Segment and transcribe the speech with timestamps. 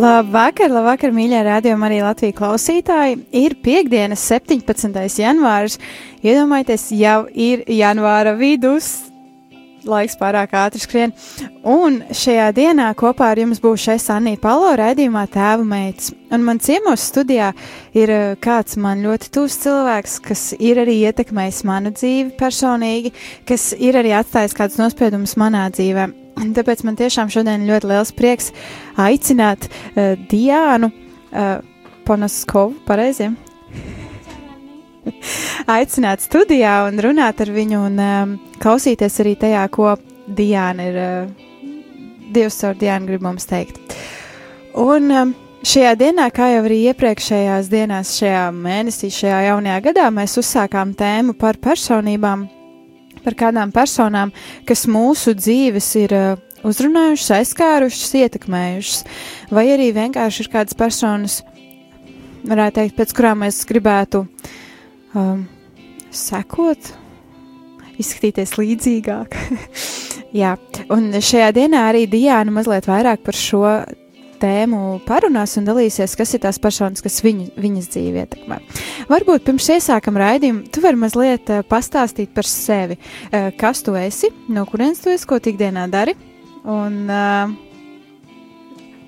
[0.00, 3.18] Labvakar, labvakar, mīļie rādījumi, arī Latvijas klausītāji.
[3.36, 4.96] Ir piekdienas, 17.
[5.20, 5.76] janvārs.
[6.24, 9.10] Iedomājieties, jau ir janvāra vidus.
[9.84, 11.12] Laiks pārāk ātri skrien.
[11.68, 16.14] Un šajā dienā kopā ar jums būs šeit Sanī Palo raidījumā Tēva meitas.
[16.32, 17.50] Un man ciemos studijā
[17.96, 23.12] ir eh, kāds man ļoti tūs cilvēks, kas ir arī ietekmējis manu dzīvi personīgi,
[23.48, 26.16] kas ir arī atstājis kādus nospiedumus manā dzīvēm.
[26.40, 28.48] Tāpēc man tiešām šodien ļoti liels prieks
[29.00, 31.60] aicināt uh, Diānu uh,
[32.08, 33.28] Ponaskovu, pareizi?
[35.76, 39.94] aicināt studijā un runāt ar viņu un um, klausīties arī tajā, ko
[40.26, 43.76] Diāna ir, uh, Dievs caur Diānu grib mums teikt.
[44.78, 45.34] Un um,
[45.66, 51.32] šajā dienā, kā jau arī iepriekšējās dienās, šajā mēnesī, šajā jaunajā gadā, mēs uzsākām tēmu
[51.40, 52.46] par personībām,
[53.24, 54.32] par kādām personām,
[54.68, 56.30] kas mūsu dzīves ir uh,
[56.66, 59.04] uzrunājušas, aizskārušas, ietekmējušas,
[59.52, 61.40] vai arī vienkārši ir kādas personas,
[62.46, 64.24] varētu teikt, pēc kurām mēs gribētu
[65.14, 65.44] um,
[66.12, 66.92] sekot,
[68.00, 69.36] izskatīties līdzīgāk.
[70.40, 70.54] Jā,
[70.94, 73.64] un šajā dienā arī Diana mazliet vairāk par šo
[74.40, 78.60] tēmu parunās un dalīsies, kas ir tās personas, kas viņu, viņas dzīvi ietekmē.
[79.10, 84.32] Varbūt pirms iesākam raidījumu, tu vari mazliet uh, pastāstīt par sevi, uh, kas tu esi,
[84.52, 86.16] no kurienes tu esi, ko tu ikdienā dari,
[86.64, 87.54] un uh,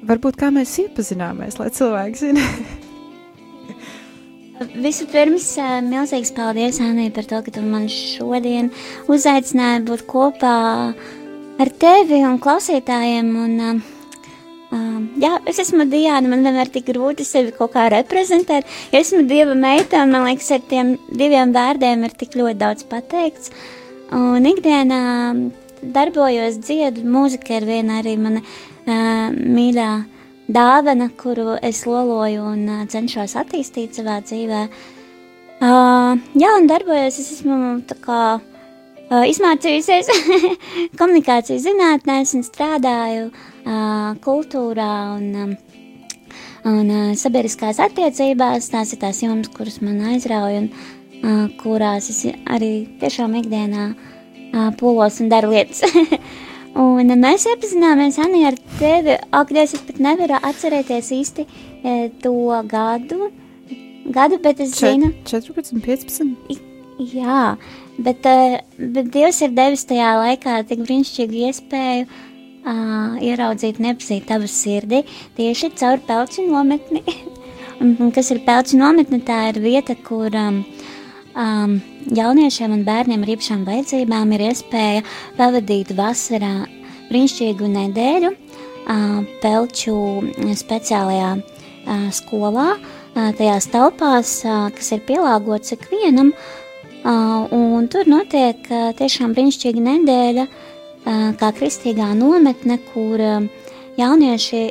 [0.09, 2.47] varbūt kā mēs iepazināmies, lai cilvēki zina.
[4.63, 5.49] Vispirms,
[5.89, 8.71] milzīgs paldies, Anī, par to, ka tu man šodien
[9.11, 10.55] uzaicināji būt kopā
[11.63, 13.33] ar tevi un klausītājiem.
[13.43, 13.83] Un,
[14.73, 18.69] Um, jā, es esmu Diana, man vienmēr tik grūti sevi kaut kā reprezentēt.
[18.93, 22.87] Ja esmu dieva meita, un man liekas, ar tiem diviem vārdiem ir tik ļoti daudz
[22.89, 23.53] pateikts.
[24.17, 25.03] Un ikdienā
[25.83, 29.91] darbojos dziedu, mūzika ir viena arī mana uh, mīļā
[30.49, 34.65] dāvana, kuru es loloju un uh, cenšos attīstīt savā dzīvē.
[35.61, 40.09] Uh, jā, un darbojos, es esmu tā kā uh, izmācījusies
[41.01, 45.57] komunikācijas zinātnēs un strādāju uh, kultūrā un,
[46.69, 48.71] un sabiedriskās attiecībās.
[48.73, 50.71] Tās ir tās jomas, kuras man aizrauja un
[51.61, 53.93] kurās es arī tiešām ikdienā
[54.81, 55.85] polos un daru lietas.
[56.87, 59.19] un mēs iepazināmies Anī ar tevi.
[59.31, 61.47] Akdēļ es pat nevaru atcerēties īsti
[62.25, 62.35] to
[62.71, 63.31] gadu.
[64.13, 65.13] Gadu, bet es zinu.
[65.31, 66.59] 14, 15.
[67.13, 67.55] Jā,
[68.03, 68.27] bet,
[68.77, 72.32] bet Dievs ir devis tajā laikā tik brīnišķīgu iespēju uh,
[72.67, 75.03] uh, ieraudzīt, nepazīt tavu sirdi
[75.37, 77.03] tieši caur pelci nometni.
[77.83, 79.23] un, kas ir pelci nometne?
[79.27, 80.63] Tā ir vieta, kur um,
[81.35, 81.77] um,
[82.15, 85.05] jauniešiem un bērniem ar īpašām vajadzībām ir iespēja
[85.39, 86.55] pavadīt vasarā
[87.11, 89.97] brīnišķīgu nedēļu uh, pelču
[90.63, 96.35] speciālajā uh, skolā, uh, tajās telpās, uh, kas ir pielāgotas ikvienam.
[97.03, 100.62] Uh, un tur notiek uh, tiešām brīnišķīga nedēļa, uh,
[101.05, 103.21] kā kristīgā nometne, kur
[103.99, 104.63] jaunieši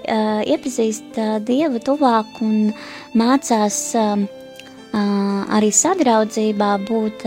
[0.53, 2.71] iepazīst Dievu tuvāk un
[3.17, 3.81] mācās
[4.91, 7.25] arī sadraudzībā būt,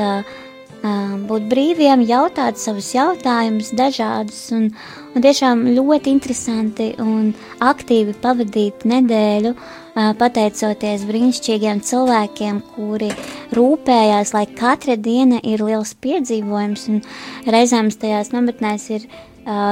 [1.28, 4.68] būt brīviem, jautāt savus jautājumus dažādus un,
[5.14, 9.54] un tiešām ļoti interesanti un aktīvi pavadīt nedēļu,
[9.94, 13.10] pateicoties brīnišķīgiem cilvēkiem, kuri
[13.54, 17.00] rūpējās, lai katra diena ir liels piedzīvojums, un
[17.46, 19.06] reizēm tajās nometnēs ir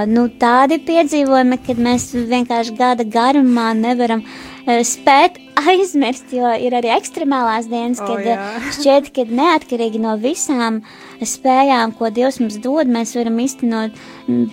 [0.07, 4.23] nu, tādi piedzīvojumi, kad mēs vienkārši gada garumā nevaram
[4.63, 10.81] spēt aizmirst, jo ir arī ekstremālās dienas, kad oh, šķiet, ka neatkarīgi no visām
[11.23, 13.99] spējām, ko Dievs mums dod, mēs varam iztenot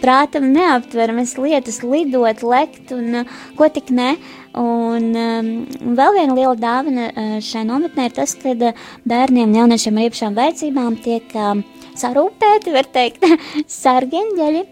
[0.02, 3.24] prātam neaptveramas lietas, lidot, lekt un
[3.58, 4.16] ko tik ne.
[4.58, 5.50] Un um,
[5.94, 10.38] vēl viena liela dāvana uh, šai nometnē ir tas, ka uh, bērniem, jauniešiem ar īpašām
[10.40, 11.62] vajadzībām tiek um,
[12.00, 13.26] sarūpēti, var teikt,
[13.82, 14.64] sargeņģeļi.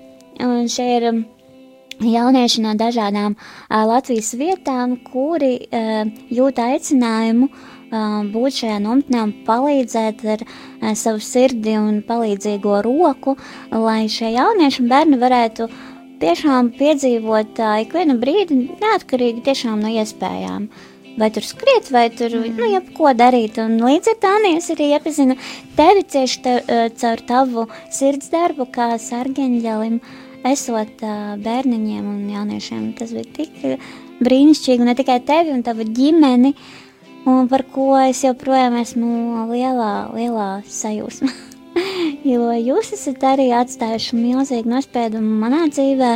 [0.48, 1.20] Un šie ir um,
[2.02, 9.36] jaunieši no dažādām uh, Latvijas vietām, kuri uh, jūt aicinājumu uh, būt šajā nometnē un
[9.46, 13.38] palīdzēt ar uh, savu sirdi un palīdzīgo roku,
[13.70, 15.70] lai šie jaunieši un bērni varētu
[16.22, 20.69] tiešām piedzīvot uh, ikvienu brīdi neatkarīgi tiešām no iespējām.
[21.18, 22.60] Vai tur skriet, vai tur, mm.
[22.60, 23.58] nu, jebko darīt.
[23.64, 25.38] Un līdz ar Tānijas arī iepazinu
[25.78, 30.00] tevi cieši te, uh, caur tavu sirds darbu kā sargeņģelim.
[30.48, 32.92] Esot uh, bērniņiem un jauniešiem.
[33.00, 33.81] Tas bija tik
[34.24, 36.54] brīnišķīgi, ne tikai tevi un tavu ģimeni,
[37.30, 41.34] un par ko es joprojām esmu lielā, lielā sajūsmā.
[42.25, 46.12] jo jūs esat arī atstājuši milzīgu nospiedumu manā dzīvē,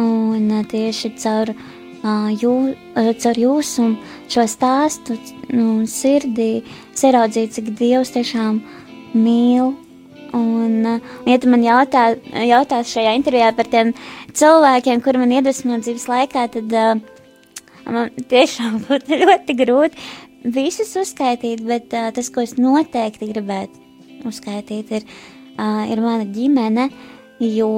[0.00, 1.52] un tieši caur,
[2.40, 2.54] jū,
[2.94, 3.86] caur jūsu
[4.30, 5.18] šo stāstu
[5.52, 6.62] un sirdī
[6.96, 8.60] seraudzīt, cik Dievs tiešām
[9.14, 9.74] mīl.
[10.36, 10.86] Un,
[11.26, 12.12] ja tu man jautā,
[12.46, 13.90] jautās šajā intervijā par tiem
[14.30, 16.92] cilvēkiem, kuri man iedvesmo dzīves laikā, tad uh,
[17.90, 20.10] man tiešām būtu ļoti grūti
[20.54, 23.89] visus uzskaitīt, bet uh, tas, ko es noteikti gribētu
[24.28, 25.06] uzskaitīt, ir,
[25.90, 26.90] ir mana ģimene,
[27.40, 27.70] jo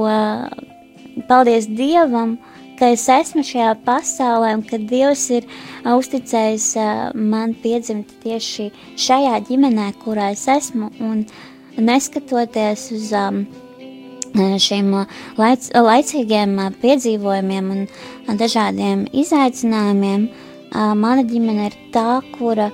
[1.29, 2.37] paldies Dievam,
[2.81, 5.47] ka es esmu šajā pasaulē un ka Dievs ir
[5.87, 6.69] uzticējis
[7.15, 10.91] man piedzimt tieši šajā ģimenē, kurā es esmu.
[11.05, 11.27] Un,
[11.77, 13.13] neskatoties uz
[14.65, 14.93] šiem
[15.39, 20.29] laic, laicīgiem piedzīvojumiem un dažādiem izaicinājumiem,
[20.73, 22.71] mana ģimene ir tā, kura,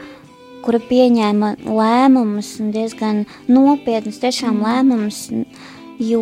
[0.69, 4.67] kura pieņēma lēmumus, diezgan nopietnus, tiešām mm.
[4.67, 5.20] lēmumus,
[6.05, 6.20] jo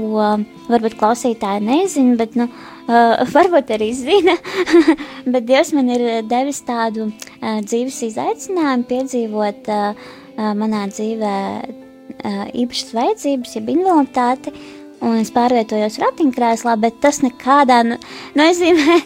[0.68, 4.36] varbūt klausītāji nezina, bet nu, uh, varbūt arī zina,
[5.32, 10.06] bet Dievs man ir devis tādu uh, dzīves izaicinājumu piedzīvot uh,
[10.54, 11.34] manā dzīvē
[12.56, 14.52] īpašas vajadzības, jeb invaliditāti,
[15.04, 17.82] un es pārvietojos ratiņkrēslā, bet tas nekādā
[18.36, 18.96] nozīmē,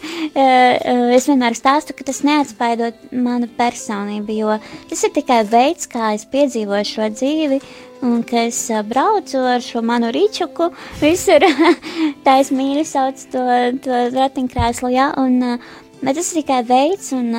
[1.17, 4.57] es vienmēr stāstu, ka tas neatspaidot manu personību, jo
[4.89, 7.59] tas ir tikai veids, kā es piedzīvoju šo dzīvi,
[8.07, 10.71] un ka es braucu ar šo manu rīčuku,
[11.01, 11.45] visur
[12.25, 13.45] tā es mīļi sauc to,
[13.83, 15.59] to ratiņkrēslu, jā, un,
[16.01, 17.29] bet tas ir tikai veids, un,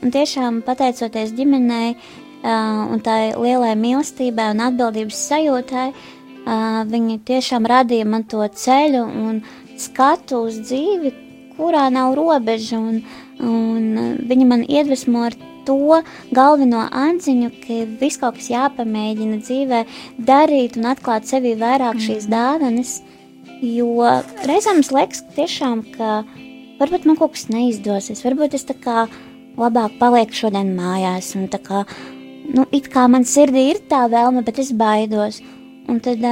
[0.00, 1.94] un tiešām pateicoties ģimenei,
[2.42, 5.92] un tai lielai mīlestībai un atbildības sajūtai,
[6.44, 9.42] viņi tiešām radīja man to ceļu un
[9.78, 11.12] skatu uz dzīvi,
[11.56, 13.02] kurā nav robeža, un,
[13.38, 15.36] un viņi man iedvesmo ar
[15.66, 16.02] to
[16.34, 19.82] galveno atziņu, ka viss kaut kas jāpamēģina dzīvē
[20.18, 22.06] darīt un atklāt sevī vairāk mm.
[22.06, 22.96] šīs dāvanas,
[23.62, 24.08] jo
[24.48, 26.22] reizēm mums liekas tiešām, ka
[26.80, 29.06] varbūt man kaut kas neizdosies, varbūt es tā kā
[29.58, 31.84] labāk palieku šodien mājās un tā kā
[32.50, 35.42] nu, it kā man sirdī ir tā vēlme, bet es baidos.
[35.90, 36.22] Un tad,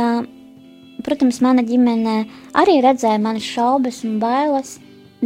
[1.07, 2.17] protams, mana ģimene
[2.61, 4.77] arī redzēja manas šaubas un bailes,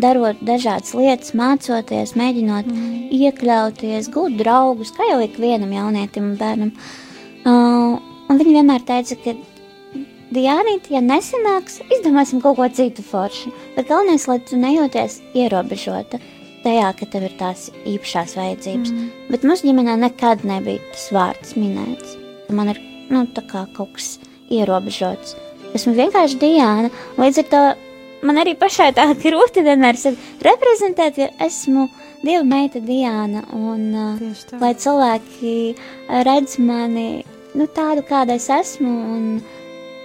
[0.01, 2.93] darot dažādas lietas, mācoties, mēģinot mm.
[3.15, 6.73] iekļauties, gūt draugus, kā jau ikvienam jaunietim un bērnam.
[7.45, 8.01] Uh,
[8.31, 9.37] un viņi vienmēr teica, ka
[10.35, 16.19] Diānīt, ja nesanāks, izdomāsim kaut ko citu foršu, bet galvenais, lai tu nejūties ierobežota
[16.65, 18.91] tajā, ka tev ir tās īpašās vajadzības.
[18.91, 19.13] Mm.
[19.31, 22.17] Bet mūsu ģimenē nekad nebija tas vārds minēts.
[22.51, 22.81] Man ir
[23.15, 23.25] nu,
[23.55, 24.15] kaut kas
[24.53, 25.37] ierobežots.
[25.75, 26.91] Esmu vienkārši Diana.
[27.19, 27.63] Līdz ar to
[28.27, 29.99] man arī pašai tā grūti vienmēr
[30.45, 31.89] reprezentēt, jo esmu
[32.25, 33.45] Dieva meita Diana.
[33.53, 35.57] Un, uh, lai cilvēki
[36.25, 38.93] redz mani nu, tādu, kāda es esmu.
[39.17, 39.27] Un,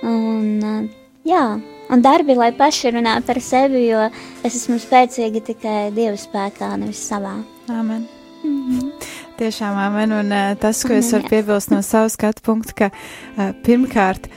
[0.04, 1.44] un, uh, jā,
[1.90, 4.04] un darbi, lai paši runā par sevi, jo
[4.44, 7.38] es esmu spēcīga tikai Dieva spēkā, nevis savā.
[7.70, 8.08] Amen.
[8.44, 8.92] Mm -hmm.
[9.40, 10.12] Tiešām, amen.
[10.12, 14.28] Un uh, tas, ko es varu piebilst no savas skatu punkta, ka uh, pirmkārt,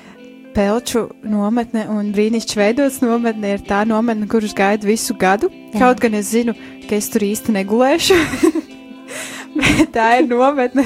[0.53, 5.49] Pelču nometne un brīnišķīgi veidots nometne ir tā nometne, kurus gaidu visu gadu.
[5.73, 5.79] Jā.
[5.81, 6.53] Kaut gan es zinu,
[6.91, 8.19] ka es tur īsti negulēšu.
[9.59, 10.85] Bet tā ir nometne,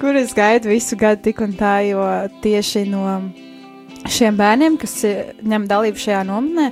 [0.00, 2.06] kuras gaidu visu gadu tik un tā, jo
[2.44, 3.04] tieši no
[4.10, 6.70] šiem bērniem, kas eh, ņem dalību šajā nometnē,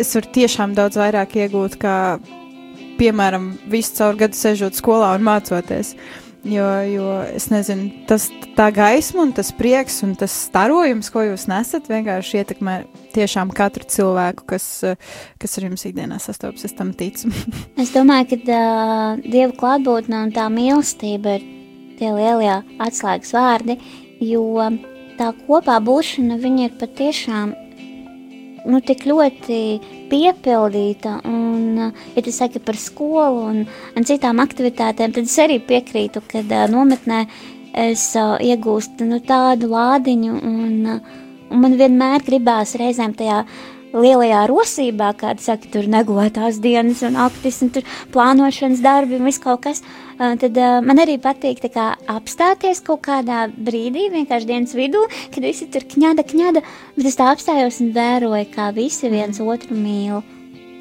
[0.00, 1.96] es varu tiešām daudz vairāk iegūt, kā,
[2.98, 5.94] piemēram, visu caur gadu sežot skolā un mācoties.
[6.46, 11.48] Jo, jo es nezinu, tas tā gaisma un tas prieks un tas starojums, ko jūs
[11.50, 12.76] nesat, vienkārši ietekmē
[13.16, 14.68] tiešām katru cilvēku, kas,
[15.42, 16.64] kas ar jums ikdienā sastopas.
[16.68, 17.32] Es tam ticu.
[17.82, 21.48] es domāju, ka uh, Dieva klātbūtne un tā mīlestība ir
[21.98, 22.54] tie lielie
[22.86, 23.80] atslēgas vārdi,
[24.22, 24.70] jo
[25.18, 27.56] tā kopā būšana viņa ir patiešām
[28.68, 29.60] nu, tik ļoti
[30.10, 31.18] piepildīta.
[31.28, 33.62] Un, ja tu saki par skolu un,
[33.96, 37.24] un citām aktivitātēm, tad es arī piekrītu, ka uh, nometnē
[37.78, 41.00] es uh, iegūstu nu, tādu lādiņu, un,
[41.48, 43.42] un man vienmēr gribās reizēm tajā
[43.92, 49.42] lielajā rosībā, kāda saka, tur negotās dienas un aktis un tur plānošanas darbi un viss
[49.42, 54.50] kaut kas, uh, tad uh, man arī patīk tā kā apstāties kaut kādā brīdī, vienkārši
[54.50, 55.04] dienas vidū,
[55.34, 56.64] kad visi tur kņada, kņada,
[56.96, 60.20] bet es tā apstājos un vēroju, kā visi viens otru mīl.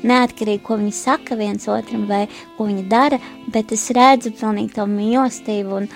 [0.07, 3.17] Neatkarīgi, ko viņi saka viens otram vai ko viņi dara,
[3.49, 5.87] bet es redzu pilnīgi to mīlestību un,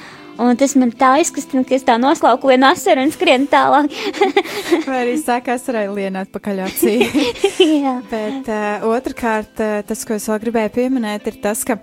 [0.42, 3.94] Un tas man tā izkustina, ka es tā noslauku vienu asaru un skrienu tālāk.
[4.90, 6.96] Vai arī sākās arī lienāt pakaļ acī.
[7.86, 7.98] Jā.
[8.10, 11.78] Bet uh, otrkārt, uh, tas, ko es vēl gribēju pieminēt, ir tas, ka,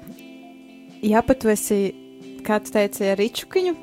[1.06, 1.82] ja pat tu esi,
[2.46, 3.76] kā tu teici, ar ričukiņu,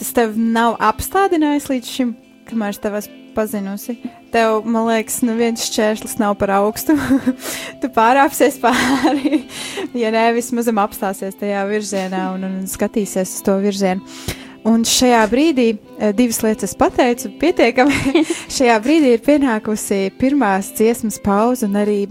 [0.00, 2.14] tas tev nav apstādinājis līdz šim,
[2.50, 3.96] kamēr esmu pazinusi.
[4.34, 6.96] Tev, man liekas, nu viens šķērslis nav par augstu.
[7.80, 9.42] tu pārāpsies pāri,
[9.98, 14.04] ja nē, vismaz apstāsies tajā virzienā un, un skatīsies uz to virzienu.
[14.68, 18.24] Un šajā brīdī eh, divas lietas pateicu, pietiekami.
[18.56, 22.02] šajā brīdī ir pienākusi pirmās dziesmas pauze, un arī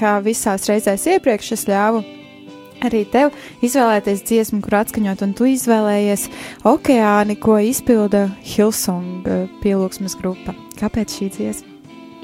[0.00, 2.15] kā visās reizēs iepriekš es ļāvu
[2.84, 6.26] arī tev izvēlēties dziesmu, kur atskaņot, un tu izvēlējies
[6.68, 10.56] okeāni, ko izpilda Hilsong eh, pielūgsmes grupa.
[10.80, 11.76] Kāpēc šī dziesma?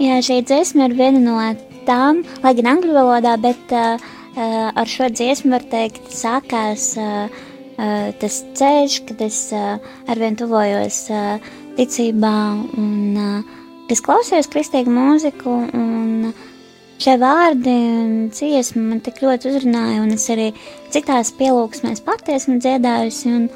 [0.02, 1.38] Jā, šī dziesma ir viena no
[1.86, 4.00] tām, lai gan angļu valodā, bet uh,
[4.36, 9.76] ar šo dziesmu var teikt, sākās uh, uh, tas ceļš, kad es uh,
[10.10, 12.36] arvien tuvojos uh, ticībā
[12.80, 13.60] un uh,
[13.92, 16.48] es klausījos kristīgu mūziku un uh,
[17.00, 20.50] Šie vārdi un dziesma man tik ļoti uzrunāja, un es arī
[20.92, 23.46] citās pielūgsmēs pati esmu dziedājusi, un,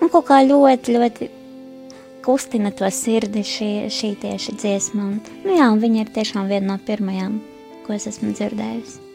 [0.00, 1.30] un kaut kā ļoti, ļoti
[2.24, 5.10] kustina to sirdi šī, šī tieši dziesma.
[5.12, 7.38] Un, nu jā, un viņa ir tiešām viena no pirmajām,
[7.86, 9.07] ko es esmu dzirdējusi.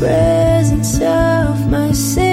[0.00, 2.29] Presence of my Savior.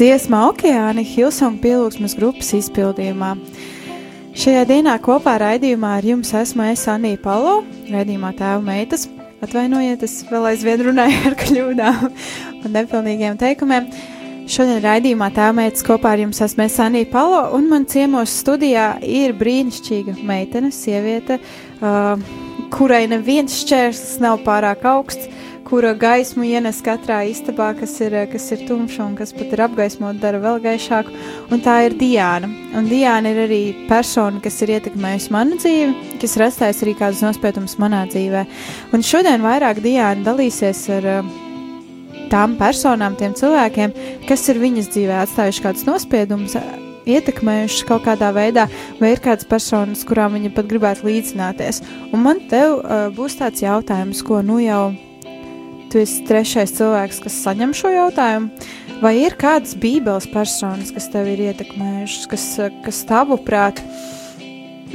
[0.00, 3.34] Dziesma okeāni Hilsona pielūgsmes grupas izpildījumā.
[4.32, 7.58] Šajā dienā kopā raidījumā ar jums esmu es Anija Palo,
[7.90, 9.04] raidījumā tēva meitas.
[9.44, 13.90] Atvainojiet, es vēl aizvien runāju ar kļūdām un nepilnīgiem teikumiem.
[14.48, 18.94] Šodien raidījumā tēva meitas kopā ar jums esmu es Anija Palo, un man ciemos studijā
[19.04, 21.42] ir brīnišķīga meitene, sieviete,
[21.84, 22.16] uh,
[22.72, 25.28] kurai neviens šķērslis nav pārāk augsts,
[25.70, 30.18] kura gaismu ienes katrā istabā, kas ir, kas ir tumša un kas pat ir apgaismota,
[30.18, 31.12] dara vēl gaišāku.
[31.54, 32.48] Un tā ir Diana.
[32.74, 37.22] Un Diana ir arī persona, kas ir ietekmējusi manu dzīvi, kas ir atstājusi arī kādus
[37.22, 38.42] nospiedumus manā dzīvē.
[38.96, 41.28] Un šodien vairāk Diana dalīsies ar uh,
[42.32, 43.94] tām personām, tiem cilvēkiem,
[44.26, 46.56] kas ir viņas dzīvē atstājuši kādus nospiedumus.
[47.10, 48.66] Ietekmējušas kaut kādā veidā,
[48.98, 51.80] vai ir kādas personas, kurām viņa pat gribētu līdzināties.
[52.10, 54.90] Un man te uh, būs tāds jautājums, ko nu jau
[55.90, 58.68] tu esi trešais cilvēks, kas saņem šo jautājumu.
[59.00, 62.44] Vai ir kādas bībeles personas, kas tev ir ietekmējušas, kas,
[62.84, 63.80] kas tavuprāt,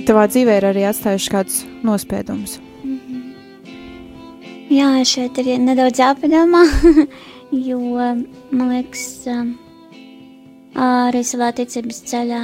[0.05, 2.59] tavā dzīvē ir arī atstājušas kādus nospiedumus?
[4.69, 6.63] Jā, šeit ir nedaudz jāpadomā,
[7.69, 9.51] jo man liekas, um,
[10.77, 12.43] arī savā ticības ceļā,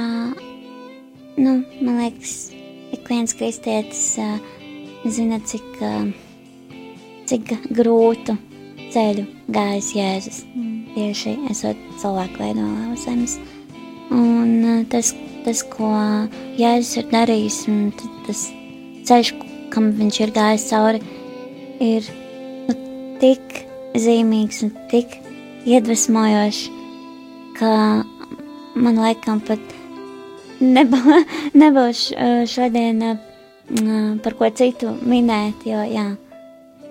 [1.38, 2.36] nu, man liekas,
[2.94, 4.36] ik viens kristietis uh,
[5.06, 6.10] zina, cik, uh,
[7.32, 8.34] cik grūtu
[8.92, 9.22] ceļu
[9.54, 10.40] gājis Jēzus.
[10.92, 13.38] Tieši esot cilvēku veidolā uz zemes.
[14.12, 15.14] Un uh, tas,
[15.46, 15.88] tas, ko
[16.60, 17.78] Jēzus ir darījis, un
[18.26, 18.42] tas
[19.08, 19.30] ceļš,
[19.72, 21.00] kam viņš ir gājis cauri,
[21.80, 22.10] ir
[22.68, 22.76] nu,
[23.22, 23.62] tik
[23.96, 25.16] zīmīgs un tik
[25.64, 26.66] iedvesmojošs,
[27.56, 27.72] ka
[28.76, 29.72] man laikam pat
[30.60, 33.16] nebūs uh, šodien uh,
[34.20, 36.10] par ko citu minēt, jo jā,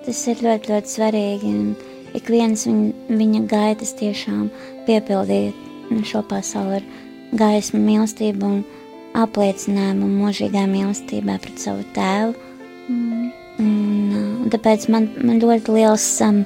[0.05, 1.51] tas ir ļoti, ļoti svarīgi.
[1.51, 4.49] Un ik viens viņa, viņa gaitas tiešām
[4.87, 6.87] piepildīja šo pasauli ar
[7.37, 8.61] gaismu, mīlestību un
[9.17, 12.35] apliecinājumu mūžīgā mīlestībā pret savu tēvu.
[12.91, 13.27] Un,
[13.59, 16.41] uh, un tāpēc man, man ļoti liels, um,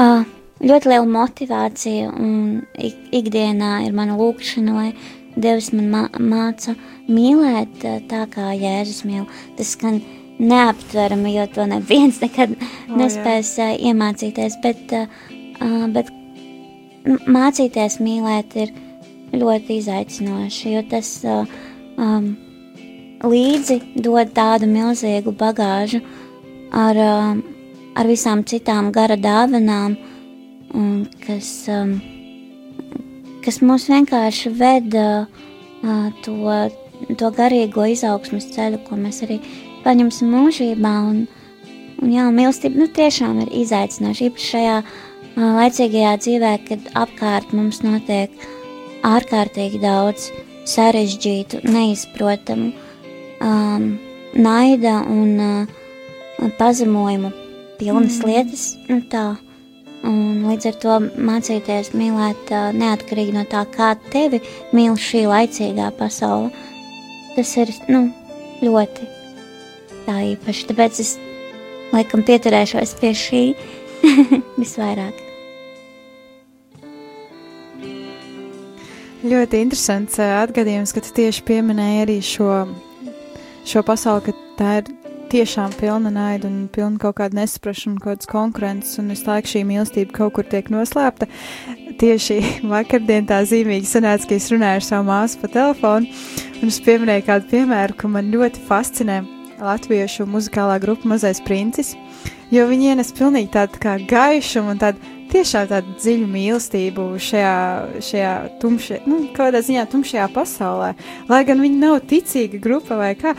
[0.00, 0.24] uh,
[0.64, 4.90] ļoti liela motivācija un ik, ikdienā ir mana lūkšana, lai
[5.36, 6.72] Dievs man mā, māca
[7.12, 9.26] mīlēt tā, kā Jēzus mīl.
[9.58, 9.98] Tas skan
[10.38, 14.96] neaptverami, jo to neviens nekad O, nespēs uh, iemācīties, bet,
[15.94, 16.10] bet
[17.30, 18.74] mācīties mīlēt ir
[19.36, 22.32] ļoti izaicinoši, jo tas um,
[23.24, 26.02] līdzi dod tādu milzīgu bagāžu
[26.72, 27.42] ar, um,
[27.96, 29.96] ar visām citām gara dāvanām
[30.76, 31.96] un kas, um,
[33.44, 36.36] kas mūs vienkārši veda uh, to,
[37.16, 39.40] to garīgo izaugsmas ceļu, ko mēs arī
[39.86, 40.94] paņemsim mūžībā.
[41.10, 41.22] Un,
[42.02, 44.90] un jā, mīlestība nu, tiešām ir izaicinoša, īpaši šajā uh,
[45.36, 48.34] laicīgajā dzīvē, kad apkārt mums notiek
[49.06, 50.30] ārkārtīgi daudz
[50.66, 52.72] sarežģītu, neizprotamu,
[53.40, 53.90] um,
[54.34, 57.32] naida un uh, pazemojumu
[57.78, 58.30] pilnas mm.
[58.30, 58.68] lietas.
[58.90, 59.26] Nu, tā.
[60.06, 60.96] Un līdz ar to
[61.28, 64.42] mācīties mīlēt uh, neatkarīgi no tā, kā tevi
[64.76, 66.52] mīl šī laicīgā pasaule.
[67.36, 68.06] Tas ir nu,
[68.64, 69.08] ļoti
[70.06, 70.66] tā īpaši.
[70.70, 71.14] Tāpēc es
[71.92, 73.44] laikam pieturēšos pie šī
[74.62, 75.22] visvairāk.
[79.26, 82.50] Ļoti interesants uh, atgadījums, ka tu tieši pieminēji arī šo,
[83.66, 84.92] šo pasauli, ka tā ir
[85.32, 89.64] tiešām pilna naida un pilna kaut kāda nesaprašana, kaut kādas konkurences, un visu laiku šī
[89.66, 91.26] mīlestība kaut kur tiek noslēpta.
[91.98, 92.38] Tieši
[92.74, 96.12] vakardien tā zīmīgi sanāca, ka es runāju ar savu māsu pa telefonu,
[96.60, 99.24] un es pieminēju kādu piemēru, ka man ļoti fascinē
[99.62, 101.94] latviešu muzikālā grupa Mazais Princis,
[102.52, 107.54] jo viņi ienes pilnīgi tādu kā gaišumu un tādu tiešām tādu dziļu mīlestību šajā,
[108.06, 110.92] šajā tumšajā, nu, kādā ziņā tumšajā pasaulē.
[111.30, 113.34] Lai gan viņi nav ticīga grupa vai kā,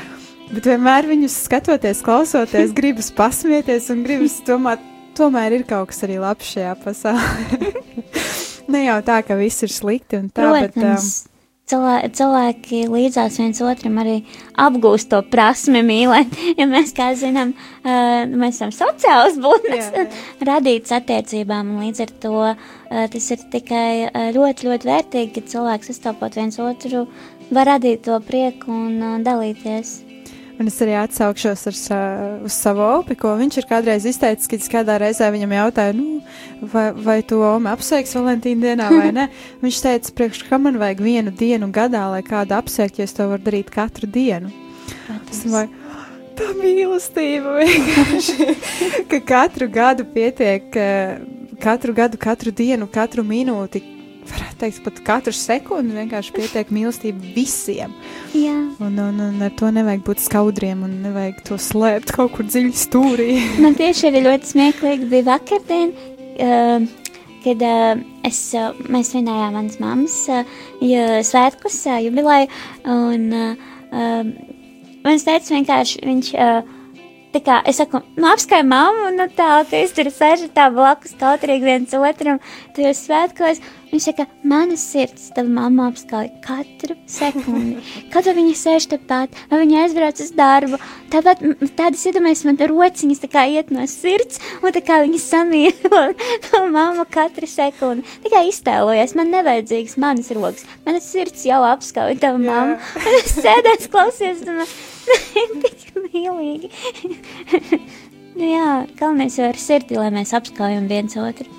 [0.51, 4.83] bet vienmēr viņus skatoties, klausoties, gribas pasmieties un gribas domāt,
[5.17, 7.73] tomēr ir kaut kas arī labs šajā pasaulē.
[8.73, 11.31] ne jau tā, ka viss ir slikti un tā, Protams, bet.
[11.31, 11.36] Um,
[11.67, 14.15] cilvēki, cilvēki līdzās viens otram arī
[14.63, 16.35] apgūst to prasmi mīlēt.
[16.59, 17.53] Ja mēs, kā zinām,
[17.83, 20.07] mēs esam sociāls būtnes, Jā,
[20.51, 22.41] radīts attiecībām, un līdz ar to
[23.13, 27.05] tas ir tikai ļoti, ļoti vērtīgi, ka cilvēks sastopot viens otru
[27.53, 30.06] var radīt to prieku un dalīties.
[30.57, 31.97] Un es arī atsaukšos ar, sa,
[32.47, 36.21] uz savu opi, ko viņš ir kādreiz izteicis, kad es kādā reizē viņam jautāju, nu,
[36.71, 39.27] vai, vai tu Omi apsveiks Valentīna dienā vai ne.
[39.63, 43.27] Viņš teica, priekš, ka man vajag vienu dienu gadā, lai kādu apsveikt, ja es to
[43.29, 44.49] varu darīt katru dienu.
[45.29, 45.69] Es domāju,
[46.39, 48.57] tā mīlestība vienkārši,
[49.13, 50.73] ka katru gadu pietiek,
[51.61, 53.83] katru gadu, katru dienu, katru minūti,
[54.31, 57.93] varētu teikt, pat katru sekundi vienkārši pietiek mīlestība visiem.
[58.35, 58.55] Jā.
[58.83, 62.73] Un, un, un ar to nevajag būt skaudriem un nevajag to slēpt kaut kur dziļi
[62.77, 63.29] stūrī.
[63.63, 65.93] Man tieši arī ļoti smieklīgi bija vakardien,
[66.43, 66.87] uh,
[67.45, 70.57] kad uh, es, uh, mēs svinējām manas mammas uh,
[71.27, 72.49] svētkus, uh, jubileju,
[72.85, 74.33] un uh, uh,
[75.03, 76.76] man teica vienkārši, viņš, uh,
[77.33, 81.67] tā kā, es saku, nu apskai mammu, nu tā, es tur sēžu tā blakus kautrīgi
[81.67, 82.39] viens otram,
[82.75, 83.61] tajos svētkos,
[83.91, 87.77] viņš saka, manas sirds, tava mamma apskauj katru sekundi,
[88.13, 90.81] kad viņa sēž tepat, vai viņa aizbrauc uz darbu,
[91.13, 91.43] tāpat
[91.79, 96.03] tādas iedomājas man rociņas tā kā iet no sirds, un tā kā viņa samīlo
[96.49, 102.19] to mammu katru sekundi, tā kā iztēlojas, man nevajadzīgas manas rokas, manas sirds jau apskauj
[102.23, 104.71] tavu mammu, un es sēdēs klausies, domāju,
[105.63, 106.71] tik mīlīgi.
[108.37, 108.67] nu jā,
[108.99, 111.49] galvenais jau ir sirdi, lai mēs apskaujam viens otru.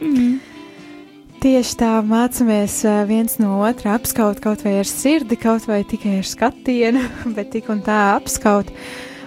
[0.00, 0.36] Mm.
[1.46, 6.16] Tieši tā mācāmies ā, viens no otra apskaut kaut vai ar sirdi, kaut vai tikai
[6.22, 7.02] ar skatienu,
[7.36, 8.72] bet tik un tā apskaut.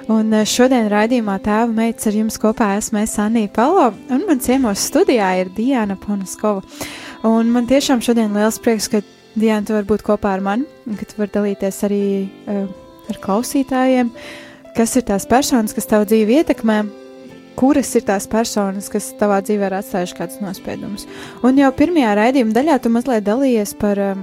[0.10, 4.42] Un ā, šodien raidījumā tēva meitas ar jums kopā esmu es Anija Palo, un man
[4.42, 6.65] ciemos studijā ir Diana Ponaskova.
[7.30, 9.04] Un man tiešām šodien liels prieks, ka
[9.38, 12.04] Diana tu var būt kopā ar mani, un ka tu var dalīties arī
[12.50, 12.65] uh,
[13.10, 14.12] ar klausītājiem,
[14.78, 16.80] kas ir tās personas, kas tavu dzīvi ietekmē,
[17.60, 21.08] kuras ir tās personas, kas tavā dzīvē ir atstājušas kādus nospiedumus.
[21.43, 24.22] Un jau pirmajā raidījuma daļā tu mazliet dalījies par um,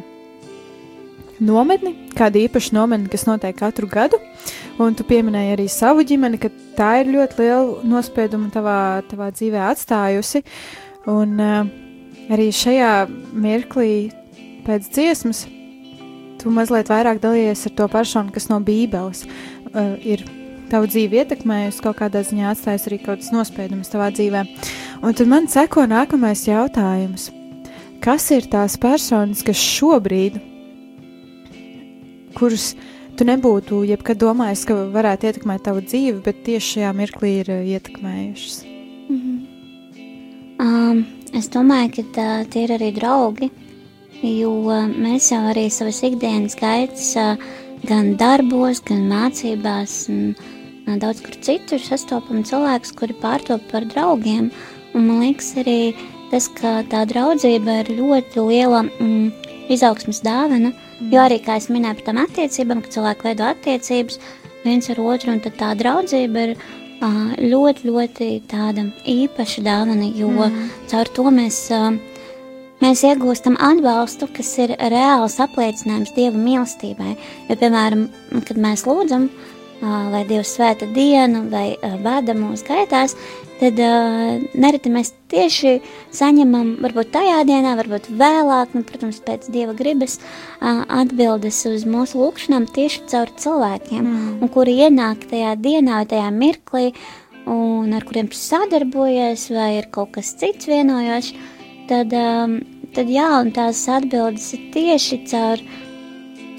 [1.44, 4.20] nometni, kādu īpašu nometni, kas notiek katru gadu,
[4.80, 8.78] un tu pieminēji arī savu ģimeni, ka tā ir ļoti liela nospieduma tavā,
[9.10, 10.44] tavā dzīvē atstājusi.
[11.12, 11.68] Un uh,
[12.32, 12.94] arī šajā
[13.36, 13.90] mirklī
[14.66, 15.44] pēc dziesmas
[16.40, 20.24] tu mazliet vairāk dalījies ar to personu, kas no Bībeles uh, ir
[20.70, 24.42] tavu dzīvi ietekmējusi, kaut kādā ziņā atstājis arī kaut kādas nospiedumus tavā dzīvē.
[25.06, 27.30] Un tad man seko nākamais jautājums.
[28.02, 30.38] Kas ir tās personas, kas šobrīd,
[32.36, 32.74] kurus
[33.16, 37.68] tu nebūtu jebkad domājis, ka varētu ietekmēt tavu dzīvi, bet tieši šajā mirklī ir uh,
[37.76, 38.64] ietekmējušas?
[40.56, 41.04] Um,
[41.36, 43.50] es domāju, ka tā, tie ir arī draugi,
[44.26, 47.36] jo uh, mēs jau arī savas ikdienas gaitas, uh,
[47.86, 54.50] gan darbos, gan mācībās, un uh, daudz kur citur sastopam cilvēkus, kuri pārtop par draugiem.
[54.96, 55.94] Un man liekas arī
[56.30, 59.28] tas, ka tā draudzība ir ļoti liela mm,
[59.72, 61.12] izaugsmas dāvana, mm.
[61.12, 64.18] jo arī, kā es minēju par tām attiecībām, ka cilvēki veido attiecības
[64.64, 66.56] viens ar otru, un tad tā draudzība ir
[66.96, 70.70] ļoti, ļoti tāda īpaša dāvana, jo mm.
[70.90, 71.60] caur to mēs,
[72.82, 77.16] mēs iegūstam atbalstu, kas ir reāls apliecinājums Dieva mīlestībai.
[77.48, 78.08] Jo, piemēram,
[78.48, 79.30] kad mēs lūdzam,
[79.82, 83.16] lai Dievs svēta dienu vai ā, vada mūsu gaitās,
[83.60, 83.80] tad
[84.56, 85.78] nereti mēs tieši
[86.14, 90.18] saņemam, varbūt tajā dienā, varbūt vēlāk, nu, protams, pēc dieva gribas,
[90.60, 94.32] atbildes uz mūsu lūkšanām tieši caur cilvēkiem, mm.
[94.44, 96.86] un kuri ienāk tajā dienā, vai tajā mirklī,
[97.46, 101.34] un ar kuriem sadarbojas, vai ir kaut kas cits vienojošs,
[101.88, 102.58] tad, um,
[102.94, 105.62] tad jā, un tās atbildes ir tieši caur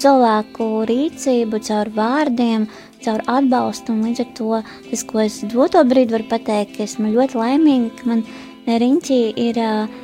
[0.02, 2.66] cilvēku rīcību, caur vārdiem,
[3.04, 4.60] caur atbalstu, un līdz ar to
[4.90, 8.24] tas, ko es doto brīdi varu pateikt, ka esmu ļoti laimīga, ka man
[8.68, 9.96] riņķī ir uh,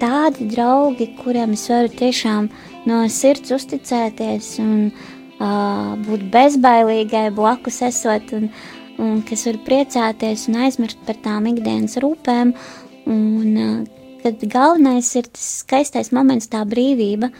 [0.00, 2.48] tādi draugi, kuriem es varu tiešām
[2.86, 8.48] no sirds uzticēties un uh, būt bezbailīgai blakus esot, un,
[9.02, 12.54] un kas var priecāties un aizmirst par tām ikdienas rūpēm,
[13.06, 13.95] un uh,
[14.26, 17.30] kad galvenais ir tas skaistais moments, tā brīvība,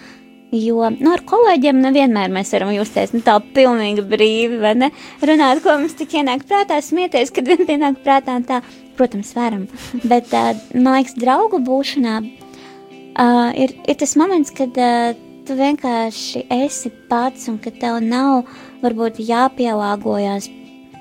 [0.55, 4.89] Jo nu, ar kolēģiem nevienmēr mēs varam justies nu, tā pilnīgi brīvi, vai ne?
[5.27, 8.61] Runāt, ko mums tik ienāk prātā, smieties, kad vien pienāk prātā, tā,
[8.99, 9.65] protams, varam.
[10.05, 15.19] Bet, uh, man liekas, draugu būšanā uh, ir, ir tas moments, kad uh,
[15.49, 18.47] tu vienkārši esi pats, un ka tev nav
[18.85, 20.47] varbūt jāpielāgojas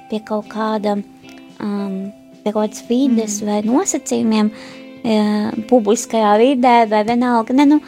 [0.09, 0.97] pie kaut kāda,
[1.61, 2.01] um,
[2.41, 3.51] pie kaut kādas vides mm.
[3.51, 4.84] vai nosacījumiem uh,
[5.69, 7.53] publiskajā vidē, vai vienalga.
[7.53, 7.79] Ne, nu,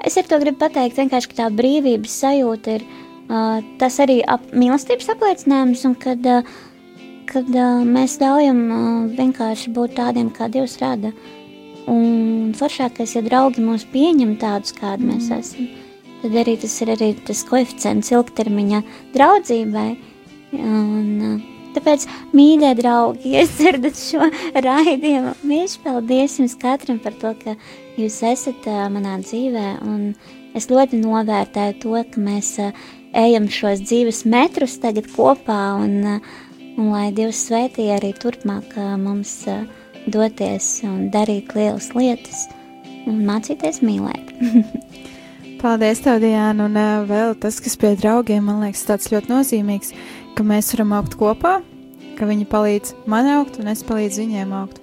[0.00, 4.46] Es ar to gribu pateikt, vienkārši, ka tā brīvības sajūta ir uh, tas arī ap,
[4.56, 8.86] mīlestības apliecinājums, un kad, uh, kad uh, mēs ļaujam uh,
[9.18, 11.12] vienkārši būt tādiem, kā Dievs rada.
[11.90, 15.12] Un foršākais, ja draugi mūs pieņem tādus, kādi mm.
[15.12, 15.68] mēs esam,
[16.22, 19.88] tad arī tas ir arī tas koeficients ilgtermiņa draudzībai.
[20.56, 24.26] Un, uh, Tāpēc, mīļie draugi, ja dzirdat šo
[24.66, 27.54] raidījumu, mīļš, paldies jums katram par to, ka
[28.00, 29.66] jūs esat uh, manā dzīvē,
[30.58, 36.32] es ļoti novērtēju to, ka mēs uh, ejam šos dzīves metrus tagad kopā, un, uh,
[36.76, 39.44] un lai Dievs svētī arī turpmāk mums
[40.10, 42.48] doties un darīt lielas lietas
[43.08, 44.34] un mācīties mīlēt.
[45.60, 46.78] Paldies, tev, Diana, un
[47.08, 49.92] vēl tas, kas pie draugiem, man liekas, tāds ļoti nozīmīgs,
[50.36, 51.58] ka mēs varam augt kopā,
[52.18, 54.80] ka viņi palīdz man augt, un es palīdzu viņiem augt.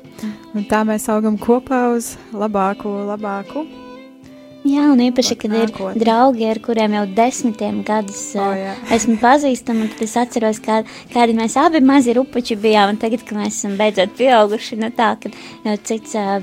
[0.58, 3.68] Un tā mēs augam kopā uz labāku, labāku.
[4.68, 8.74] Jā, un īpaši, kad ir draugi, ar kuriem jau desmitiem gadus O, uh, jā.
[8.98, 10.82] esmu pazīstama, tad es atceros, kā,
[11.14, 15.14] kādi mēs abi mazi rupuči bijām, un tagad, kad mēs esam beidzot pieauguši, nu tā,
[15.22, 16.42] kad jau cits uh,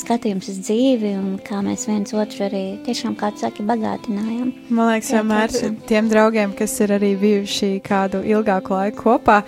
[0.00, 4.52] skatījums uz dzīvi, un kā mēs viens otru arī tiešām, kā tu saki, bagātinājām.
[4.70, 5.76] Man liekas, Jā, vienmēr tiešām.
[5.90, 9.42] tiem draugiem, kas ir arī bijuši kādu ilgāku laiku kopā,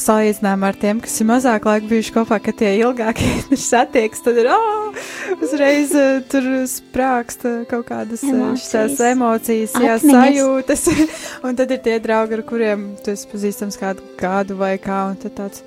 [0.00, 4.38] salīdzinājumā ar tiem, kas ir mazāk laika bijuši kopā, ka tie ilgākie ir satiekas, tad
[4.40, 5.00] ir oh,
[5.42, 8.68] uzreiz uh, tur sprākst uh, kaut kādas Emocijas.
[8.70, 10.86] šīs emocijas, jā, sajūtas.
[11.44, 15.20] un tad ir tie draugi, ar kuriem tu esi pazīstams kādu gadu vai kā, un
[15.20, 15.66] tad tāds.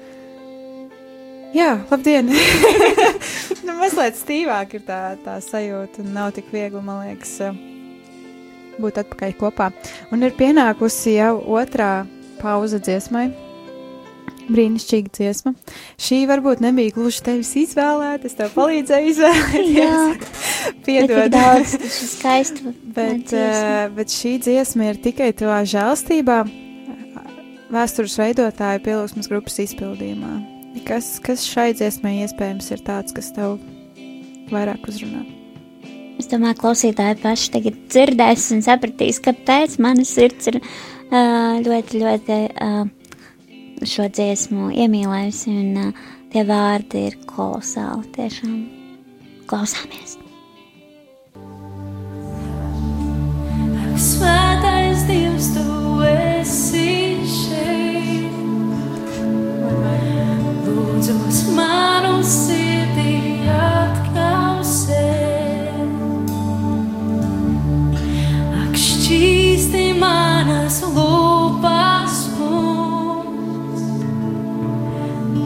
[1.54, 2.32] Jā, labdien!
[3.66, 7.58] nu, mazliet stīvāk ir tā, tā sajūta, un nav tik viegli, man liekas, uh,
[8.82, 9.72] būt atpakaļ kopā.
[10.14, 12.06] Un ir pienākusi jau otrā
[12.42, 13.30] pauze dziesmai.
[14.44, 15.54] Brīnišķīga dziesma.
[16.04, 20.34] Šī varbūt nebija gluži tevis izvēlēta, es tev palīdzēju izvēlēties.
[20.86, 21.32] Piedod.
[21.32, 22.74] daudz taču skaistu.
[22.98, 26.44] Bet, uh, bet šī dziesma ir tikai tavā žēlstībā,
[27.74, 30.53] vēstures veidotāja pielūgsmas grupas izpildījumā.
[30.82, 33.60] Kas, kas šai dziesmai iespējams ir tāds, kas tev
[34.50, 35.22] vairāk uzrunā?
[36.18, 41.22] Es domāju, klausītāji paši tagad dzirdēs un sapratīs, kāpēc mana sirds ir ā,
[41.64, 42.72] ļoti, ļoti ā,
[43.86, 45.88] šo dziesmu iemīlējusi, un ā,
[46.34, 48.10] tie vārdi ir kolosāli.
[48.18, 48.60] Tiešām
[49.50, 50.18] klausāmies!
[54.04, 56.83] Svētais Dievs, tu esi
[61.74, 63.14] manu sirdī
[63.54, 65.08] atkausē.
[68.64, 73.88] Ak, šķīsti manas lūpas mums,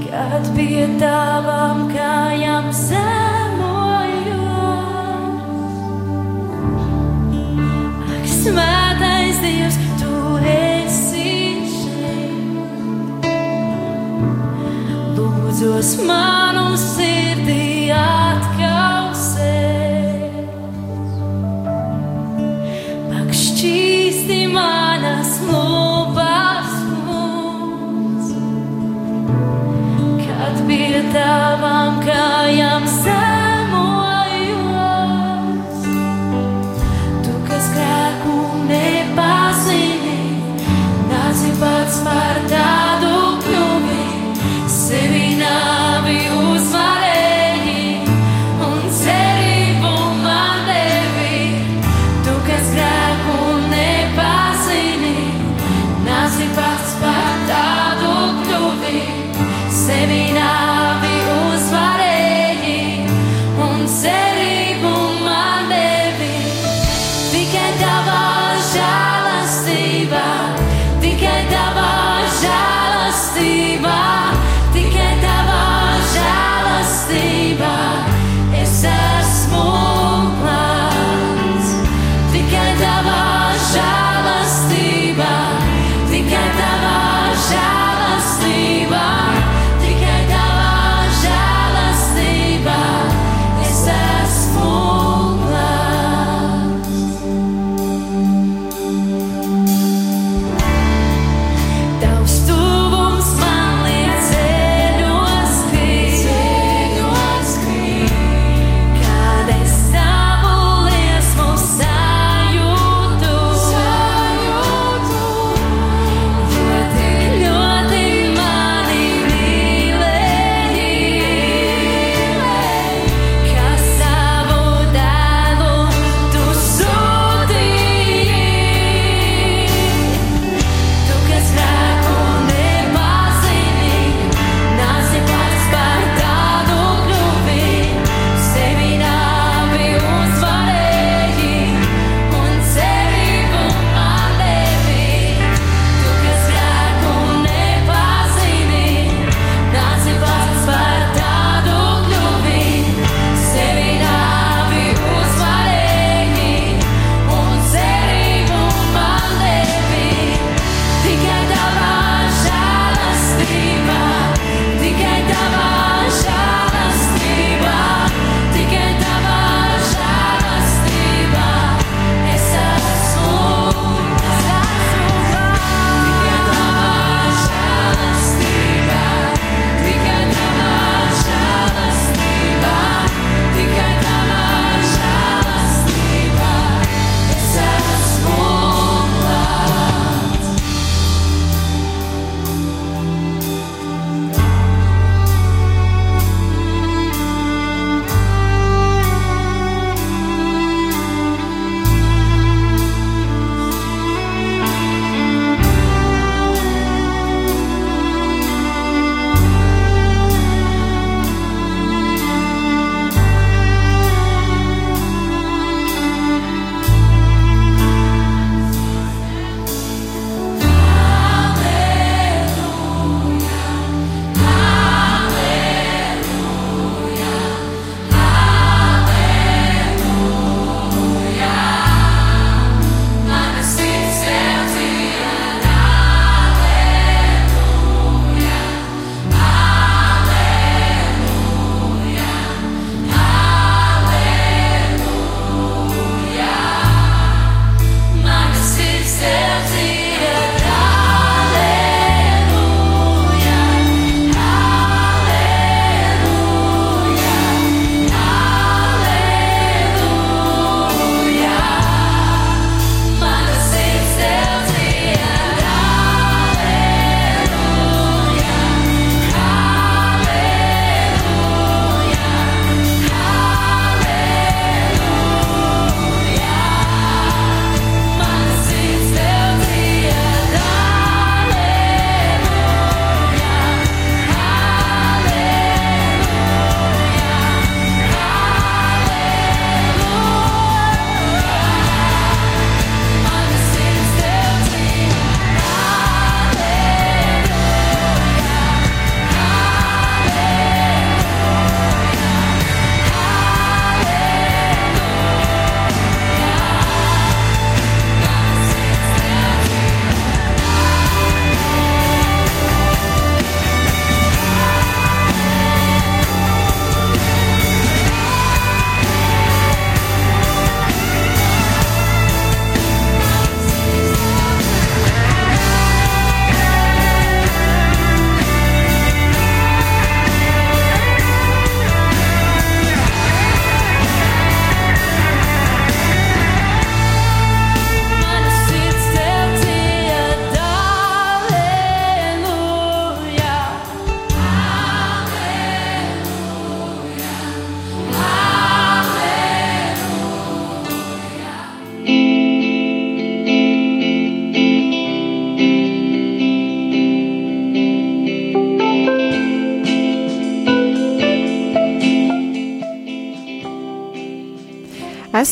[0.08, 3.27] kad pie tavām kājām zemojos.
[15.58, 19.56] lūdzos manu sirdī atkausē.
[23.10, 28.32] Pakšķīsti manas lūpas mums,
[30.22, 32.66] kad pie tavām kājām.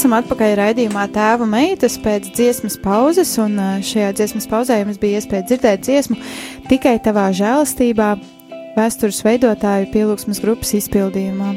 [0.05, 5.47] Esam atpakaļ raidījumā Tēva meitas pēc dziesmas pauzes, un šajā dziesmas pauzē jums bija iespēja
[5.49, 6.17] dzirdēt dziesmu
[6.69, 8.11] tikai tavā žēlastībā,
[8.75, 11.47] vēstures veidotāju pielūgsmas grupas izpildījumā.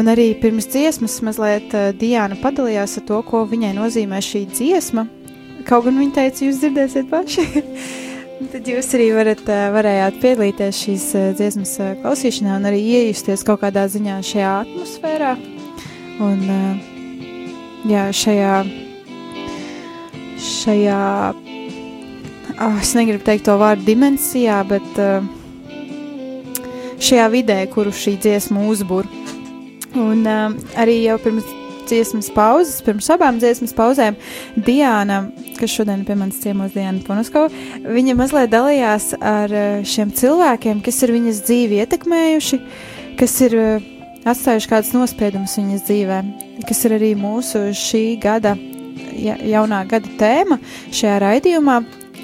[0.00, 5.04] Un arī pirms dziesmas mazliet Diana padalījās ar to, ko viņai nozīmē šī dziesma.
[5.68, 7.44] Kaut gan viņa teica, jūs dzirdēsiet paši.
[8.54, 9.42] Tad jūs arī varat,
[9.76, 15.34] varējāt piedalīties šīs dziesmas klausīšanā un arī iejusties kaut kādā ziņā šajā atmosfērā.
[16.20, 16.89] Un, ā,
[17.88, 18.54] jā, šajā,
[20.40, 21.02] šajā,
[22.56, 25.24] oh, es negribu teikt to vārdu dimensijā, bet uh,
[27.00, 29.08] šajā vidē, kuru šī dziesma uzbūr.
[29.98, 31.48] Un uh, arī jau pirms
[31.90, 34.18] dziesmas pauzes, pirms abām dziesmas pauzēm,
[34.66, 35.24] Diana,
[35.58, 37.50] kas šodien pie manis ciemos Diana Punuskova,
[37.82, 42.60] viņa mazliet dalījās ar uh, šiem cilvēkiem, kas ir viņas dzīvi ietekmējuši,
[43.18, 43.90] kas ir uh,
[44.28, 46.18] atstājuši kādas nospiedumus viņas dzīvē,
[46.68, 48.56] kas ir arī mūsu šī gada,
[49.16, 50.60] ja, jaunā gada tēma
[50.92, 51.80] šajā raidījumā.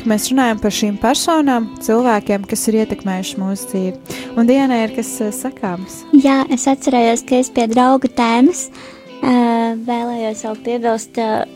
[0.07, 4.19] Mēs runājam par šīm personām, cilvēkiem, kas ir ietekmējuši mūsu dzīvi.
[4.37, 6.03] Un Dienai ir kas eh, sakāms.
[6.21, 11.47] Jā, es atcerējos, ka es pie drauga tēmas uh, vēlējos vēl piebilst uh,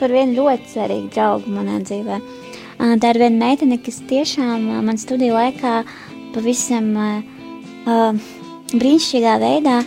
[0.00, 2.18] par vienu ļoti svarīgu draugu manā dzīvē.
[2.18, 5.78] Uh, tā ir viena meitene, kas tiešām uh, man studiju laikā
[6.34, 7.22] pavisam uh,
[7.86, 8.37] uh,
[8.74, 9.78] brīnišķīgā veidā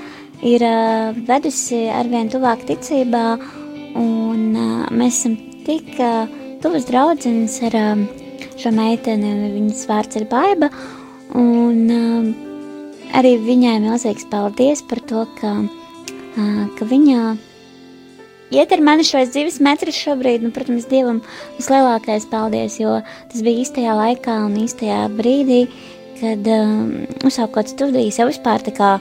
[0.47, 3.25] ir uh, vedusi arvien tuvāk ticībā,
[3.99, 5.35] un uh, mēs esam
[5.67, 6.25] tik uh,
[6.63, 8.01] tuvas draudzenes ar uh,
[8.57, 10.71] šo meiteni, viņas vārds ir Baiba,
[11.37, 12.31] un uh,
[13.17, 17.21] arī viņai milzīgs paldies par to, ka, uh, ka viņa
[18.51, 21.21] iet ar mani šos dzīves metrus šobrīd, nu, protams, Dievam
[21.59, 22.99] vislielākais paldies, jo
[23.31, 25.67] tas bija īstajā laikā un īstajā brīdī,
[26.21, 28.91] kad um, uzsākot studijas jau vispār tā kā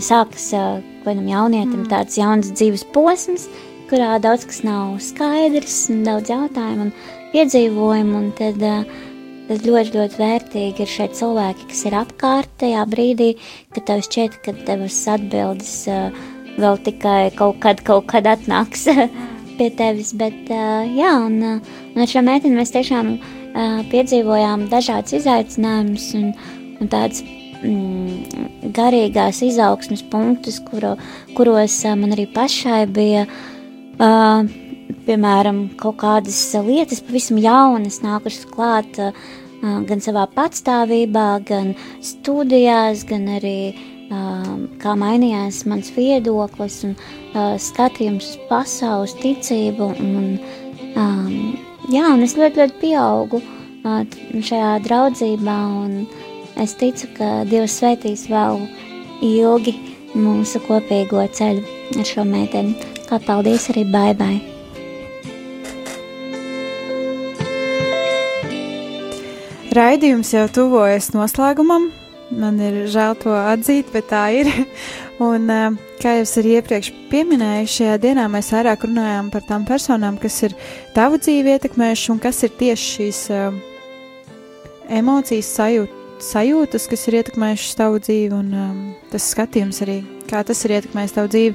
[0.00, 3.48] sākas uh, kādam jaunietim tāds jauns dzīves posms,
[3.90, 6.92] kurā daudz kas nav skaidrs, un daudz jautājumu un
[7.32, 8.86] piedzīvojumu, un tad, uh,
[9.50, 13.32] tad ļoti, ļoti vērtīgi ir šeit cilvēki, kas ir apkārt tajā brīdī,
[13.74, 16.24] kad tev šķiet, ka tavas atbildes uh,
[16.62, 18.86] vēl tikai kaut kad, kaut kad atnāks
[19.58, 21.60] pie tevis, bet jā, un,
[21.92, 23.16] un ar šo meiteni mēs tiešām
[23.52, 26.32] piedzīvojām dažādas izaicinājumus un,
[26.80, 27.22] un tādas
[27.62, 30.96] mm, garīgās izaugsmes punktus, kuro,
[31.36, 33.26] kuros man arī pašai bija,
[33.98, 34.42] uh,
[35.06, 39.16] piemēram, kaut kādas lietas pavisam jaunas nākušas klāt uh,
[39.62, 46.96] gan savā patstāvībā, gan studijās, gan arī uh, kā mainījās mans viedoklis un
[47.32, 49.92] skatījums uz pasaules ticību.
[50.02, 50.34] Un,
[51.00, 54.04] um, jā, un es ļoti, ļoti pieaugu uh,
[54.38, 56.04] šajā draudzībā, un
[56.62, 58.62] es ticu, ka Dievs svētīs vēl
[59.24, 59.74] ilgi
[60.14, 61.64] mūsu kopīgo ceļu
[61.98, 62.76] ar šo meiteni.
[63.08, 64.34] Kā paldies arī baibai!
[69.72, 71.88] Raidījums jau tuvojas noslēgumam.
[72.32, 74.50] Man ir žēl to atzīt, bet tā ir.
[75.20, 79.66] Un, eh, kā jau es arī iepriekš pieminēju, šajā dienā mēs vairāk runājām par tām
[79.68, 80.54] personām, kas ir
[80.96, 83.58] tavu dzīvi ietekmējuši un kas ir tieši šīs uh,
[84.88, 85.92] emocijas, sajūt,
[86.22, 88.80] sajūtas, kas ir ietekmējušas tavu dzīvi, un um,
[89.12, 89.98] tas skatījums arī,
[90.30, 91.54] kā tas ir ietekmējis tavu dzīvi.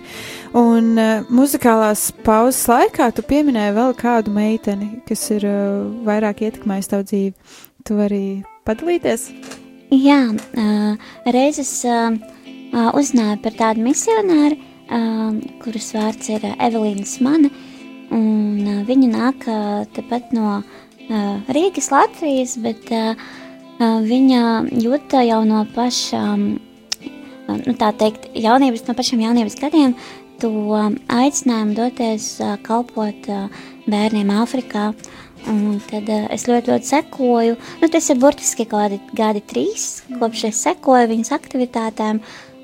[0.62, 6.94] Un uh, muzikālās pauzes laikā tu pieminēji vēl kādu meiteni, kas ir uh, vairāk ietekmējis
[6.94, 7.36] tavu dzīvi.
[7.88, 8.24] Tu vari
[8.68, 9.30] padalīties?
[9.96, 12.12] Jā, uh, reizes uh,
[12.74, 17.08] uzzināju par tādu misionāru, uh, kuras vārds ir uh, Evelīna
[18.68, 23.20] uh, viņa nāk uh, tepat no uh, Rīgas, Latvijas, bet uh,
[23.80, 24.44] uh, viņa
[24.84, 29.96] jūta jau no pašām, uh, nu tā teikt, jaunības, no pašiem jaunības gadiem,
[30.42, 33.48] to um, aicinājumu doties uh, kalpot uh,
[33.90, 34.92] bērniem Āfrikā.
[35.48, 37.56] Un tad uh, es ļoti, ļoti sekoju.
[37.82, 39.88] Nu, tas ir burtiski kaut kādi gadi, trīs,
[40.20, 42.22] kopš es sekoju viņas aktivitātēm,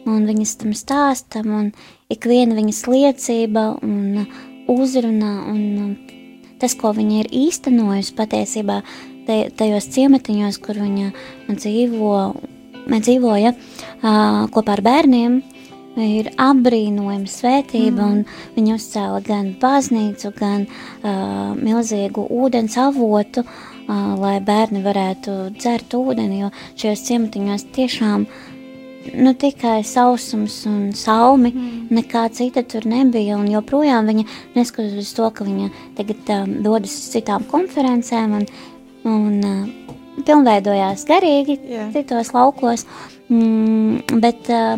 [0.09, 1.71] un viņas tam stāstam, un
[2.13, 4.41] ikviena viņas liecība un uh,
[4.71, 6.13] uzruna, un uh,
[6.61, 8.81] tas, ko viņa ir īstenojusi patiesībā
[9.57, 11.11] tajos ciematiņos, kur viņa
[11.51, 12.13] dzīvo,
[12.91, 15.41] dzīvoja uh, kopā ar bērniem.
[15.93, 18.13] Ir apbrīnojama svētība, mm.
[18.15, 25.93] un viņa uzcēla gan baznīcu, gan uh, milzīgu ūdens avotu, uh, lai bērni varētu dzert
[25.93, 26.49] ūdeni, jo
[26.81, 28.25] šajos ciematiņos tiešām
[29.11, 31.87] nu, tikai sausums un salmi, mm.
[31.93, 33.37] nekā cita tur nebija.
[33.39, 34.25] Un joprojām viņa,
[34.55, 38.47] neskatoties uz to, ka viņa tagad um, dodas uz citām konferencēm un,
[39.09, 39.93] un uh,
[40.23, 41.87] pilnveidojās garīgi Jā.
[41.95, 42.85] citos laukos,
[43.29, 44.75] mm, bet uh,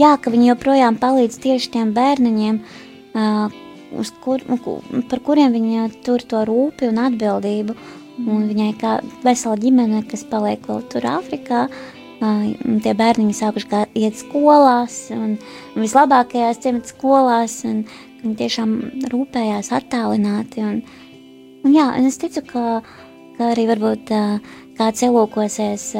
[0.00, 2.60] jā, ka viņi joprojām palīdz tieši tiem bērniņiem,
[3.16, 3.62] uh,
[4.24, 4.80] kur, ku-
[5.10, 7.76] par kuriem viņa tur to rūpi un atbildību.
[8.16, 14.18] Un viņai kā vesela ģimene, kas paliek vēl tur Āfrikā, un tie bērniņi sākuši iet
[14.20, 15.36] skolās, un,
[15.76, 17.82] vislabākajās ciemata skolās, un
[18.22, 18.76] viņi tiešām
[19.12, 20.64] rūpējās attālināti.
[20.64, 20.80] Un,
[21.64, 22.64] un jā, un es ticu, ka,
[23.36, 24.14] ka arī varbūt
[24.78, 25.92] kāds ielūkosies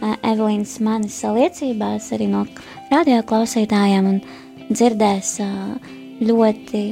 [0.00, 2.46] Evelīnas manis liecībās arī no
[2.88, 4.20] radio klausītājiem un
[4.70, 5.34] dzirdēs
[6.24, 6.84] ļoti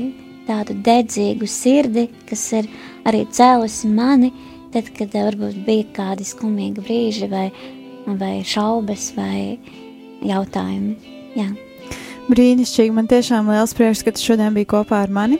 [0.49, 2.69] tādu dedzīgu sirdi, kas ir
[3.09, 4.33] arī cēlusi mani,
[4.73, 7.49] tad, kad varbūt bija kādi skumīgi brīži vai,
[8.17, 9.59] vai šaubas vai
[10.25, 10.95] jautājumi.
[11.37, 11.49] Jā.
[12.29, 15.39] Brīnišķīgi, man tiešām liels prieks, ka tu šodien biji kopā ar mani.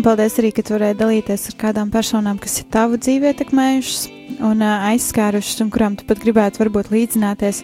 [0.00, 4.06] Paldies arī, ka tu varēji dalīties ar kādām personām, kas ir tavu dzīvi ietekmējušas
[4.48, 7.60] un aizskārušas, un kurām tu pat gribētu varbūt līdzināties.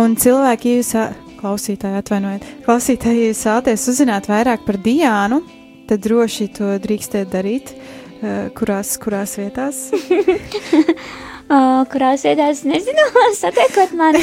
[0.00, 0.92] Un cilvēki, jūs,
[1.40, 5.40] klausītāji, atvainojiet, klausītāji, ja jūs vēlaties uzzināt vairāk par Diānu,
[5.88, 7.74] tad droši to drīkstēt darīt.
[8.54, 9.86] Kurās, kurās vietās?
[11.50, 13.04] Vietās nezinu,
[13.42, 14.20] satiekot mani.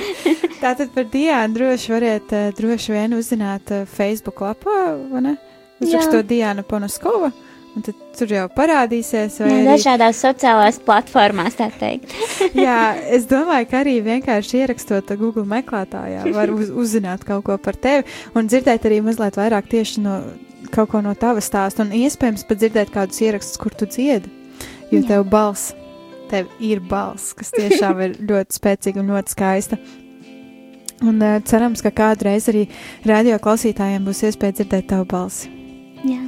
[0.64, 5.34] Tātad par Diānu droši variet ā, droši vien uzzināt ā, Facebook lapā, vai ne?
[5.84, 7.28] Uzrakstot Diāna Ponoskova,
[7.76, 9.36] un tad tur jau parādīsies.
[9.42, 12.14] Jā, arī- dažādās sociālās platformās, tā teikt.
[12.66, 17.76] Jā, es domāju, ka arī vienkārši ierakstot Google meklētājā, var uz, uzzināt kaut ko par
[17.76, 18.06] tevi
[18.38, 20.20] un dzirdēt arī mazliet vairāk tieši no
[20.72, 24.32] kaut ko no tava stāsta, un iespējams pat dzirdēt kādus ierakstus, kur tu dziedi.
[24.90, 25.08] Jo Jā.
[25.10, 25.74] tev balss,
[26.34, 29.78] tev ir balss, kas tiešām ir ļoti spēcīga un ļoti skaista.
[31.04, 32.64] Un uh, cerams, ka kādreiz arī
[33.06, 35.50] radio klausītājiem būs iespēja dzirdēt tavu balsi.
[36.06, 36.22] Jā.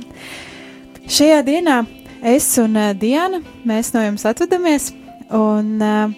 [1.07, 1.81] Šajā dienā
[2.27, 4.91] es un uh, Diana, mēs no jums atvadamies,
[5.35, 6.15] un uh,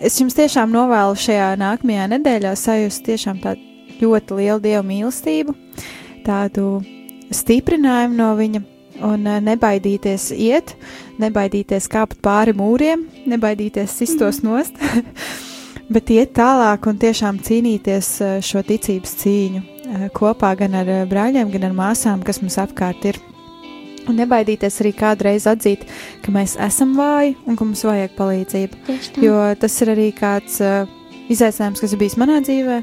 [0.00, 3.62] es jums tiešām novēlu šajā nākamajā nedēļā sajust tiešām tādu
[4.00, 5.54] ļoti lielu dievu mīlestību,
[6.26, 6.80] tādu
[7.32, 8.64] stiprinājumu no viņa,
[9.04, 10.74] un uh, nebaidīties iet,
[11.22, 14.78] nebaidīties kāpt pāri mūriem, nebaidīties sistos nost,
[15.94, 21.50] bet iet tālāk un tiešām cīnīties uh, šo ticības cīņu uh, kopā gan ar brāļiem,
[21.54, 23.20] gan ar māsām, kas mums apkārt ir.
[24.06, 25.82] Un nebaidīties arī kādreiz atzīt,
[26.22, 28.98] ka mēs esam vāji un ka mums vajag palīdzību.
[29.18, 30.86] Jo tas ir arī kāds uh,
[31.32, 32.80] izaicinājums, kas ir bijis manā dzīvē.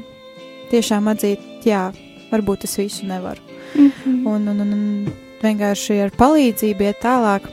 [0.72, 1.86] Tiešām atzīt, jā,
[2.32, 3.40] varbūt es visu nevaru.
[3.74, 4.26] Mhm.
[4.28, 7.48] Un, un, un, un vienkārši ar palīdzību iet tālāk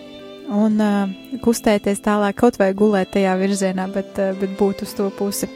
[0.51, 5.09] un uh, kustēties tālāk, kaut vai gulēt tajā virzienā, bet, uh, bet būt uz to
[5.15, 5.49] pusi.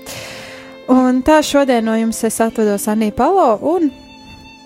[0.92, 3.90] Un tā šodien no jums es atvados Anī Palo un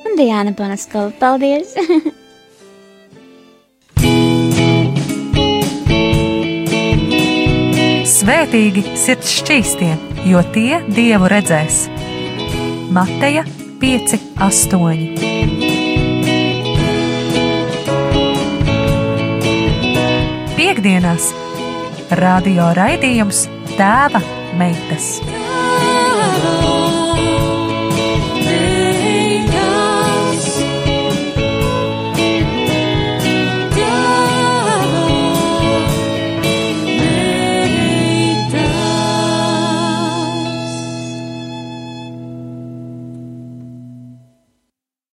[0.09, 1.73] Un Diana Panaskova, paldies!
[8.09, 9.91] Svētīgi sirds šķīstie,
[10.27, 11.87] jo tie dievu redzēs.
[12.95, 13.43] Mateja
[13.79, 15.38] 5, 8.
[20.69, 21.31] Piektdienās
[22.19, 23.39] radio raidījums
[23.73, 24.21] Tēva
[24.61, 25.15] meitas.